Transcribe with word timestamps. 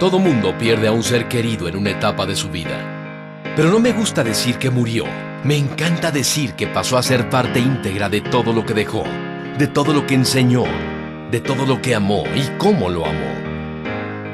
Todo 0.00 0.18
mundo 0.18 0.58
pierde 0.58 0.88
a 0.88 0.92
un 0.92 1.04
ser 1.04 1.28
querido 1.28 1.68
en 1.68 1.76
una 1.76 1.90
etapa 1.90 2.26
de 2.26 2.34
su 2.34 2.50
vida. 2.50 3.44
Pero 3.54 3.70
no 3.70 3.78
me 3.78 3.92
gusta 3.92 4.24
decir 4.24 4.58
que 4.58 4.68
murió. 4.68 5.04
Me 5.44 5.56
encanta 5.56 6.10
decir 6.10 6.54
que 6.54 6.66
pasó 6.66 6.98
a 6.98 7.02
ser 7.02 7.30
parte 7.30 7.60
íntegra 7.60 8.08
de 8.08 8.20
todo 8.20 8.52
lo 8.52 8.66
que 8.66 8.74
dejó, 8.74 9.04
de 9.56 9.68
todo 9.68 9.94
lo 9.94 10.04
que 10.04 10.14
enseñó, 10.14 10.64
de 11.30 11.40
todo 11.40 11.64
lo 11.64 11.80
que 11.80 11.94
amó 11.94 12.24
y 12.34 12.42
cómo 12.58 12.90
lo 12.90 13.06
amó. 13.06 13.34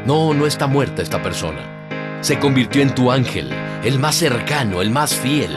No, 0.07 0.33
no 0.33 0.47
está 0.47 0.67
muerta 0.67 1.03
esta 1.03 1.23
persona. 1.23 2.19
Se 2.23 2.39
convirtió 2.39 2.81
en 2.81 2.95
tu 2.95 3.13
ángel, 3.13 3.51
el 3.85 3.99
más 3.99 4.15
cercano, 4.15 4.81
el 4.81 4.91
más 4.91 5.15
fiel. 5.15 5.55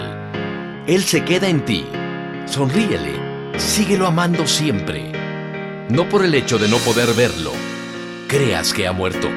Él 0.86 1.04
se 1.04 1.24
queda 1.24 1.48
en 1.48 1.64
ti. 1.64 1.86
Sonríele, 2.46 3.14
síguelo 3.58 4.06
amando 4.06 4.48
siempre. 4.48 5.14
No 5.88 6.10
por 6.10 6.26
el 6.26 6.36
hecho 6.36 6.58
de 6.58 6.68
no 6.68 6.78
poder 6.80 7.14
verlo, 7.14 7.52
creas 8.28 8.74
que 8.74 8.86
ha 8.86 8.92
muerto. 8.92 9.30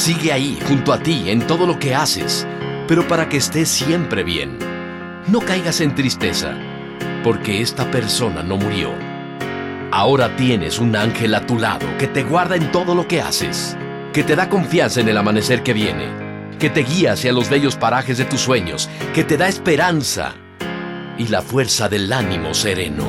Sigue 0.00 0.32
ahí, 0.32 0.58
junto 0.66 0.94
a 0.94 0.98
ti, 0.98 1.24
en 1.26 1.46
todo 1.46 1.66
lo 1.66 1.78
que 1.78 1.94
haces, 1.94 2.46
pero 2.88 3.06
para 3.06 3.28
que 3.28 3.36
estés 3.36 3.68
siempre 3.68 4.24
bien. 4.24 4.58
No 5.26 5.40
caigas 5.40 5.82
en 5.82 5.94
tristeza, 5.94 6.56
porque 7.22 7.60
esta 7.60 7.90
persona 7.90 8.42
no 8.42 8.56
murió. 8.56 8.94
Ahora 9.92 10.34
tienes 10.36 10.78
un 10.78 10.96
ángel 10.96 11.34
a 11.34 11.44
tu 11.44 11.58
lado 11.58 11.86
que 11.98 12.06
te 12.06 12.22
guarda 12.22 12.56
en 12.56 12.72
todo 12.72 12.94
lo 12.94 13.06
que 13.06 13.20
haces, 13.20 13.76
que 14.14 14.24
te 14.24 14.36
da 14.36 14.48
confianza 14.48 15.02
en 15.02 15.08
el 15.10 15.18
amanecer 15.18 15.62
que 15.62 15.74
viene, 15.74 16.48
que 16.58 16.70
te 16.70 16.82
guía 16.82 17.12
hacia 17.12 17.34
los 17.34 17.50
bellos 17.50 17.76
parajes 17.76 18.16
de 18.16 18.24
tus 18.24 18.40
sueños, 18.40 18.88
que 19.12 19.22
te 19.22 19.36
da 19.36 19.48
esperanza 19.48 20.32
y 21.18 21.26
la 21.26 21.42
fuerza 21.42 21.90
del 21.90 22.10
ánimo 22.10 22.54
sereno. 22.54 23.04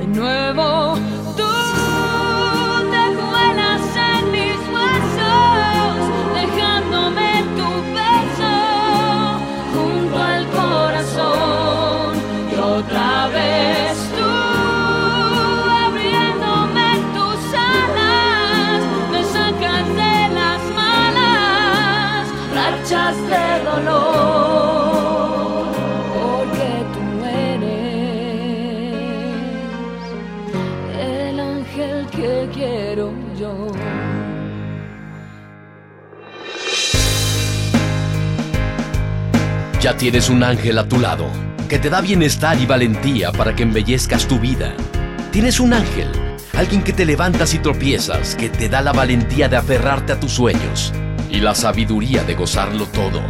De 0.00 0.06
nuevo, 0.08 0.98
tú 1.36 1.44
Ya 39.84 39.94
tienes 39.98 40.30
un 40.30 40.42
ángel 40.42 40.78
a 40.78 40.88
tu 40.88 40.98
lado, 40.98 41.26
que 41.68 41.78
te 41.78 41.90
da 41.90 42.00
bienestar 42.00 42.58
y 42.58 42.64
valentía 42.64 43.32
para 43.32 43.54
que 43.54 43.64
embellezcas 43.64 44.26
tu 44.26 44.38
vida. 44.38 44.72
Tienes 45.30 45.60
un 45.60 45.74
ángel, 45.74 46.08
alguien 46.56 46.82
que 46.82 46.94
te 46.94 47.04
levantas 47.04 47.52
y 47.52 47.58
tropiezas, 47.58 48.34
que 48.34 48.48
te 48.48 48.70
da 48.70 48.80
la 48.80 48.92
valentía 48.92 49.48
de 49.50 49.58
aferrarte 49.58 50.12
a 50.12 50.20
tus 50.20 50.32
sueños 50.32 50.90
y 51.30 51.40
la 51.40 51.54
sabiduría 51.54 52.24
de 52.24 52.34
gozarlo 52.34 52.86
todo. 52.86 53.20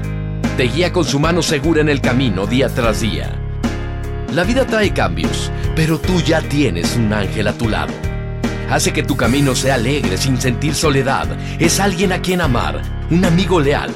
Te 0.57 0.65
guía 0.65 0.92
con 0.92 1.05
su 1.05 1.19
mano 1.19 1.42
segura 1.42 1.81
en 1.81 1.89
el 1.89 2.01
camino 2.01 2.47
día 2.47 2.69
tras 2.69 3.01
día. 3.01 3.33
La 4.33 4.45
vida 4.45 4.65
trae 4.65 4.92
cambios, 4.92 5.51
pero 5.75 5.98
tú 5.98 6.20
ya 6.20 6.41
tienes 6.41 6.95
un 6.95 7.12
ángel 7.12 7.48
a 7.48 7.53
tu 7.55 7.69
lado. 7.69 8.04
Hace 8.70 8.93
que 8.93 9.03
tu 9.03 9.17
camino 9.17 9.55
sea 9.55 9.75
alegre 9.75 10.17
sin 10.17 10.41
sentir 10.41 10.75
soledad. 10.75 11.29
Es 11.59 11.81
alguien 11.81 12.12
a 12.12 12.20
quien 12.20 12.41
amar, 12.41 12.83
un 13.11 13.25
amigo 13.25 13.61
leal. 13.61 13.91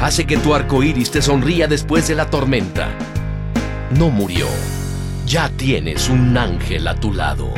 Hace 0.00 0.26
que 0.26 0.36
tu 0.36 0.54
arco 0.54 0.82
iris 0.82 1.10
te 1.10 1.22
sonría 1.22 1.68
después 1.68 2.08
de 2.08 2.14
la 2.14 2.28
tormenta. 2.28 2.88
No 3.90 4.10
murió. 4.10 4.46
Ya 5.26 5.48
tienes 5.50 6.08
un 6.08 6.36
ángel 6.36 6.86
a 6.88 6.94
tu 6.94 7.12
lado. 7.12 7.52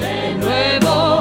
De 0.00 0.34
nuevo, 0.34 1.20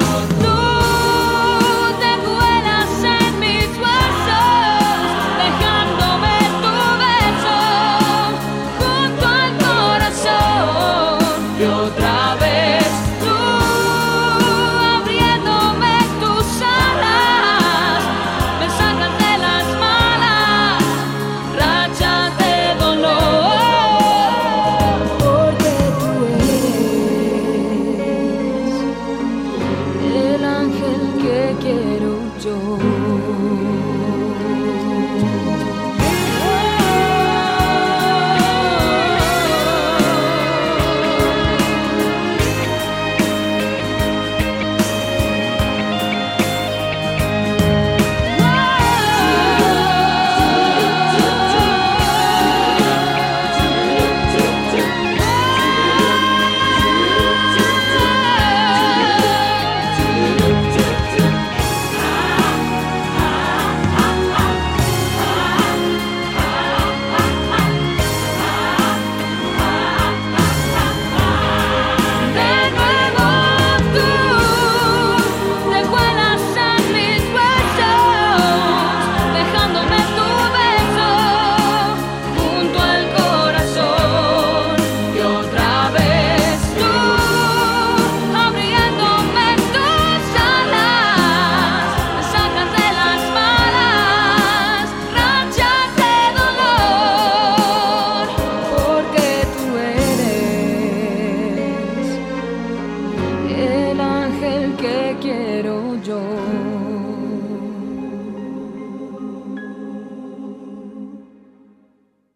quiero 105.23 105.95
yo. 106.03 106.42